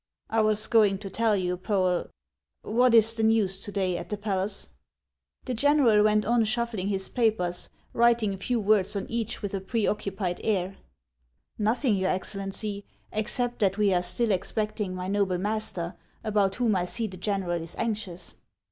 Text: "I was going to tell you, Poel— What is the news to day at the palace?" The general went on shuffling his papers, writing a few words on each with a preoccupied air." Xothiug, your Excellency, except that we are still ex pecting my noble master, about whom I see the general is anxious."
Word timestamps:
"I 0.31 0.41
was 0.41 0.65
going 0.65 0.97
to 0.97 1.11
tell 1.11 1.35
you, 1.35 1.55
Poel— 1.57 2.09
What 2.63 2.95
is 2.95 3.13
the 3.13 3.21
news 3.21 3.61
to 3.61 3.71
day 3.71 3.97
at 3.99 4.09
the 4.09 4.17
palace?" 4.17 4.69
The 5.45 5.53
general 5.53 6.01
went 6.03 6.25
on 6.25 6.43
shuffling 6.43 6.87
his 6.87 7.07
papers, 7.07 7.69
writing 7.93 8.33
a 8.33 8.37
few 8.37 8.59
words 8.59 8.95
on 8.95 9.05
each 9.11 9.43
with 9.43 9.53
a 9.53 9.61
preoccupied 9.61 10.41
air." 10.43 10.77
Xothiug, 11.61 11.99
your 11.99 12.09
Excellency, 12.09 12.83
except 13.11 13.59
that 13.59 13.77
we 13.77 13.93
are 13.93 14.01
still 14.01 14.31
ex 14.31 14.51
pecting 14.51 14.93
my 14.95 15.07
noble 15.07 15.37
master, 15.37 15.93
about 16.23 16.55
whom 16.55 16.75
I 16.75 16.85
see 16.85 17.05
the 17.05 17.15
general 17.17 17.61
is 17.61 17.75
anxious." 17.75 18.33